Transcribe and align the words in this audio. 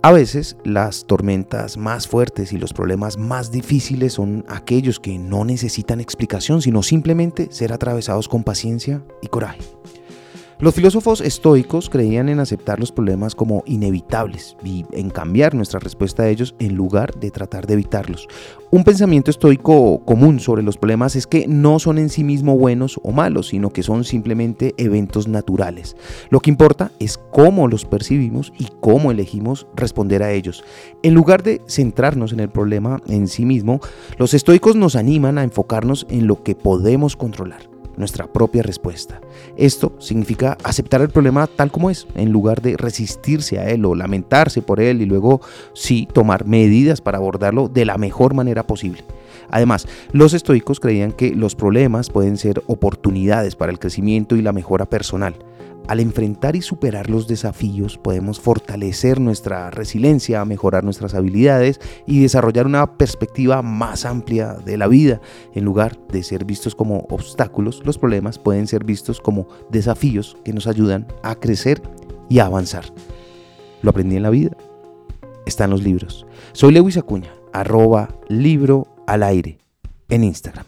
A 0.00 0.12
veces 0.12 0.56
las 0.64 1.06
tormentas 1.06 1.76
más 1.76 2.06
fuertes 2.06 2.52
y 2.52 2.58
los 2.58 2.72
problemas 2.72 3.18
más 3.18 3.50
difíciles 3.50 4.12
son 4.12 4.44
aquellos 4.48 5.00
que 5.00 5.18
no 5.18 5.44
necesitan 5.44 6.00
explicación, 6.00 6.62
sino 6.62 6.84
simplemente 6.84 7.48
ser 7.50 7.72
atravesados 7.72 8.28
con 8.28 8.44
paciencia 8.44 9.02
y 9.22 9.26
coraje. 9.26 9.60
Los 10.60 10.74
filósofos 10.74 11.20
estoicos 11.20 11.88
creían 11.88 12.28
en 12.28 12.40
aceptar 12.40 12.80
los 12.80 12.90
problemas 12.90 13.36
como 13.36 13.62
inevitables 13.64 14.56
y 14.64 14.84
en 14.90 15.08
cambiar 15.08 15.54
nuestra 15.54 15.78
respuesta 15.78 16.24
a 16.24 16.28
ellos 16.28 16.56
en 16.58 16.74
lugar 16.74 17.14
de 17.20 17.30
tratar 17.30 17.68
de 17.68 17.74
evitarlos. 17.74 18.26
Un 18.72 18.82
pensamiento 18.82 19.30
estoico 19.30 20.04
común 20.04 20.40
sobre 20.40 20.64
los 20.64 20.76
problemas 20.76 21.14
es 21.14 21.28
que 21.28 21.46
no 21.46 21.78
son 21.78 21.96
en 21.98 22.08
sí 22.08 22.24
mismo 22.24 22.58
buenos 22.58 22.98
o 23.04 23.12
malos, 23.12 23.48
sino 23.48 23.70
que 23.70 23.84
son 23.84 24.02
simplemente 24.02 24.74
eventos 24.78 25.28
naturales. 25.28 25.96
Lo 26.28 26.40
que 26.40 26.50
importa 26.50 26.90
es 26.98 27.18
cómo 27.30 27.68
los 27.68 27.84
percibimos 27.84 28.52
y 28.58 28.66
cómo 28.80 29.12
elegimos 29.12 29.68
responder 29.76 30.24
a 30.24 30.32
ellos. 30.32 30.64
En 31.04 31.14
lugar 31.14 31.44
de 31.44 31.62
centrarnos 31.68 32.32
en 32.32 32.40
el 32.40 32.50
problema 32.50 33.00
en 33.06 33.28
sí 33.28 33.44
mismo, 33.44 33.78
los 34.18 34.34
estoicos 34.34 34.74
nos 34.74 34.96
animan 34.96 35.38
a 35.38 35.44
enfocarnos 35.44 36.04
en 36.10 36.26
lo 36.26 36.42
que 36.42 36.56
podemos 36.56 37.14
controlar 37.14 37.77
nuestra 37.98 38.26
propia 38.26 38.62
respuesta. 38.62 39.20
Esto 39.56 39.92
significa 39.98 40.56
aceptar 40.64 41.00
el 41.00 41.10
problema 41.10 41.46
tal 41.46 41.70
como 41.70 41.90
es, 41.90 42.06
en 42.14 42.30
lugar 42.30 42.62
de 42.62 42.76
resistirse 42.76 43.58
a 43.58 43.68
él 43.68 43.84
o 43.84 43.94
lamentarse 43.94 44.62
por 44.62 44.80
él 44.80 45.02
y 45.02 45.06
luego 45.06 45.40
sí 45.74 46.08
tomar 46.12 46.46
medidas 46.46 47.00
para 47.00 47.18
abordarlo 47.18 47.68
de 47.68 47.84
la 47.84 47.98
mejor 47.98 48.34
manera 48.34 48.66
posible. 48.66 49.04
Además, 49.50 49.86
los 50.12 50.34
estoicos 50.34 50.80
creían 50.80 51.12
que 51.12 51.34
los 51.34 51.54
problemas 51.54 52.10
pueden 52.10 52.36
ser 52.36 52.62
oportunidades 52.66 53.56
para 53.56 53.72
el 53.72 53.78
crecimiento 53.78 54.36
y 54.36 54.42
la 54.42 54.52
mejora 54.52 54.86
personal. 54.86 55.34
Al 55.88 56.00
enfrentar 56.00 56.54
y 56.54 56.60
superar 56.60 57.08
los 57.08 57.26
desafíos 57.26 57.96
podemos 57.96 58.38
fortalecer 58.40 59.20
nuestra 59.20 59.70
resiliencia, 59.70 60.44
mejorar 60.44 60.84
nuestras 60.84 61.14
habilidades 61.14 61.80
y 62.06 62.20
desarrollar 62.20 62.66
una 62.66 62.98
perspectiva 62.98 63.62
más 63.62 64.04
amplia 64.04 64.52
de 64.52 64.76
la 64.76 64.86
vida. 64.86 65.22
En 65.54 65.64
lugar 65.64 65.98
de 66.08 66.22
ser 66.22 66.44
vistos 66.44 66.74
como 66.74 67.06
obstáculos, 67.08 67.80
los 67.86 67.96
problemas 67.96 68.38
pueden 68.38 68.66
ser 68.66 68.84
vistos 68.84 69.18
como 69.18 69.48
desafíos 69.70 70.36
que 70.44 70.52
nos 70.52 70.66
ayudan 70.66 71.06
a 71.22 71.36
crecer 71.36 71.80
y 72.28 72.40
a 72.40 72.44
avanzar. 72.44 72.84
Lo 73.80 73.88
aprendí 73.88 74.16
en 74.16 74.24
la 74.24 74.30
vida. 74.30 74.54
Está 75.46 75.64
en 75.64 75.70
los 75.70 75.82
libros. 75.82 76.26
Soy 76.52 76.72
Lewis 76.72 76.98
Acuña, 76.98 77.32
arroba 77.54 78.10
libro 78.28 78.88
al 79.06 79.22
aire 79.22 79.56
en 80.10 80.24
Instagram. 80.24 80.66